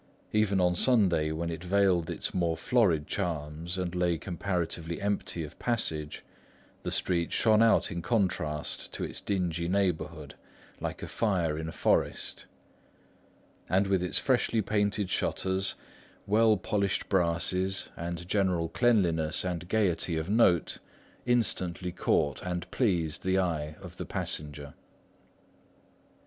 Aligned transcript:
Even 0.33 0.59
on 0.59 0.73
Sunday, 0.73 1.31
when 1.31 1.51
it 1.51 1.63
veiled 1.63 2.09
its 2.09 2.33
more 2.33 2.57
florid 2.57 3.05
charms 3.05 3.77
and 3.77 3.93
lay 3.93 4.17
comparatively 4.17 4.99
empty 4.99 5.43
of 5.43 5.59
passage, 5.59 6.23
the 6.81 6.89
street 6.89 7.31
shone 7.31 7.61
out 7.61 7.91
in 7.91 8.01
contrast 8.01 8.91
to 8.93 9.03
its 9.03 9.21
dingy 9.21 9.67
neighbourhood, 9.67 10.33
like 10.79 11.03
a 11.03 11.07
fire 11.07 11.55
in 11.55 11.69
a 11.69 11.71
forest; 11.71 12.47
and 13.69 13.85
with 13.85 14.01
its 14.01 14.17
freshly 14.17 14.59
painted 14.59 15.07
shutters, 15.11 15.75
well 16.25 16.57
polished 16.57 17.07
brasses, 17.07 17.89
and 17.95 18.27
general 18.27 18.69
cleanliness 18.69 19.45
and 19.45 19.69
gaiety 19.69 20.17
of 20.17 20.27
note, 20.27 20.79
instantly 21.27 21.91
caught 21.91 22.41
and 22.41 22.67
pleased 22.71 23.21
the 23.23 23.37
eye 23.37 23.75
of 23.79 23.97
the 23.97 24.05
passenger. 24.07 24.73